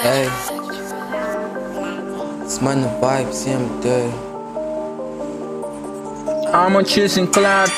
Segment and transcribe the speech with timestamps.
[0.00, 0.24] Hey.
[2.42, 4.14] It's my new vibe, see I'm dead.
[6.54, 7.68] I'm on chasing clout.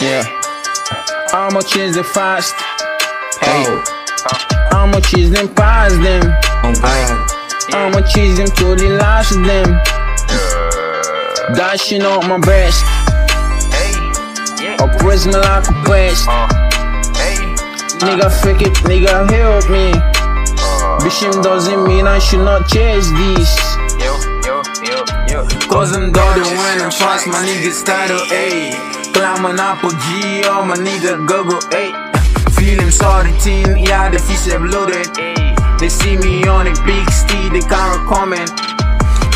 [0.00, 0.24] Yeah.
[1.32, 2.54] I'm on chasing fast.
[3.40, 3.66] Hey.
[3.68, 3.84] Oh.
[4.72, 6.24] I'm on chase them past them.
[6.64, 7.30] Oh God.
[7.72, 9.80] I'm on chase them till the last of them.
[11.54, 12.84] Dashing on my breast.
[14.80, 16.26] Oppress me like a pest.
[16.28, 16.65] Uh.
[18.00, 19.92] Nigga fake it, nigga help me.
[21.00, 23.56] Bishim doesn't mean I should not chase this.
[23.98, 24.12] Yo,
[24.44, 28.72] yo, yo, yo Cause I'm done when I'm fast, my niggas title A.
[29.12, 31.92] Climb an apple G, all my nigga Google A.
[32.52, 35.08] Feeling sorry, team, yeah, the fish have loaded.
[35.78, 38.75] They see me on a big steed, they can't comment.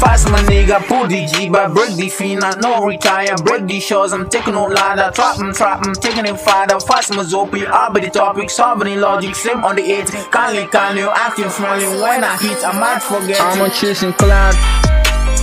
[0.00, 3.80] Fast my nigga, pull the G, but break the fin, I no retire, break the
[3.80, 7.66] shows, I'm taking no ladder, trap 'em, trap 'em, taking it farther, fast my zopi,
[7.66, 12.22] I'll be the topic, solving logic, same on the 8, kindly, kindly, acting friendly, when
[12.22, 13.40] I hit, I might forget.
[13.40, 14.54] I'm on chasing clout,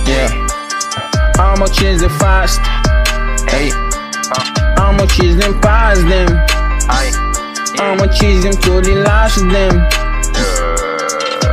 [0.06, 0.30] yeah,
[1.38, 2.60] I'm on chasing fast,
[3.50, 3.70] hey,
[4.78, 6.30] I'm on chasing past them,
[7.78, 9.86] I'm on chasing till the last of them,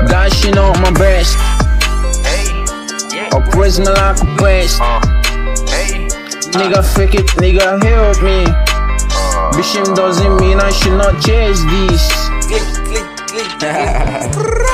[0.08, 1.38] dashing on my breast.
[3.73, 4.81] Oppress me like a pest.
[4.81, 5.02] Uh,
[6.53, 8.45] nigga fake it, nigga help me.
[8.45, 9.52] Uh.
[9.53, 12.11] Bishim doesn't mean I should not chase this.
[12.45, 13.73] Click, click, click, click.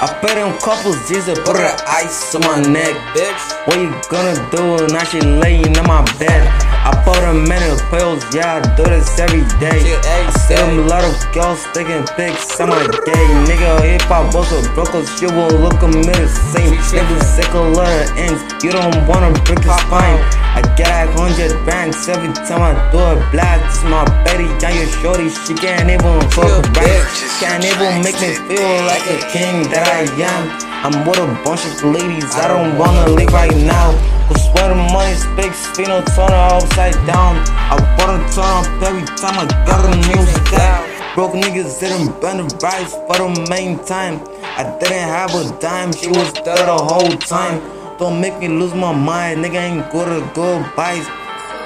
[0.00, 3.66] I put in couples G's to put her ice on my neck, bitch.
[3.66, 4.94] What you gonna do?
[4.94, 6.67] Now she laying on my bed.
[6.88, 9.76] I put her many pills, yeah, I do this every day.
[9.76, 13.84] I see them a lot of girls taking pics, I'm a gay nigga.
[13.84, 16.72] Hip hop also broke, cause you will look a me the same.
[16.72, 20.16] Nigga sick a lot of ends, you don't wanna break his spine.
[20.56, 23.68] I get like hundred banks every time I do a blast.
[23.68, 27.04] This my Betty, yeah, your shorty, she can't even fuck right.
[27.36, 30.67] Can't even make me feel like a king that I am.
[30.80, 33.90] I'm with a bunch of ladies, I don't wanna leave right now.
[34.28, 37.42] Cause when the money speaks, Fino turn her upside down.
[37.50, 40.86] I wanna turn up every time I got a new style.
[41.16, 44.22] Broke niggas didn't burn the rice for the main time.
[44.56, 47.60] I didn't have a dime, she was there the whole time.
[47.98, 51.08] Don't make me lose my mind, nigga ain't good at goodbyes.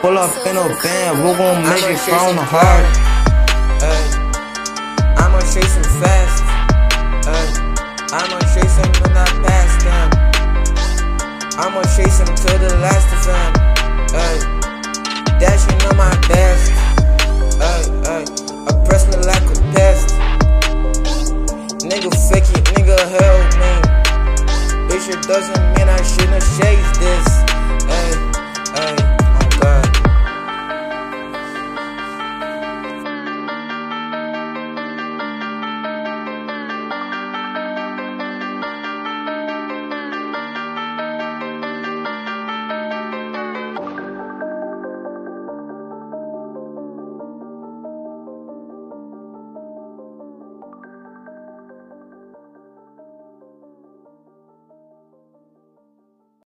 [0.00, 2.86] Pull up in a band, we gon' make it from the heart.
[3.84, 4.08] Ay,
[5.18, 6.41] I'ma chase him fast.
[8.14, 10.10] I'ma chase him when I pass them.
[11.56, 13.52] I'ma chase him to the last of them.
[14.12, 14.36] Ay,
[15.40, 16.72] dashing on my best.
[17.58, 18.24] Ay, ay,
[18.68, 20.12] oppress me like a pest.
[21.88, 23.72] Nigga fake it, nigga help me.
[24.88, 27.26] Bitch, it doesn't mean I shouldn't chase this.
[27.88, 28.21] Ay.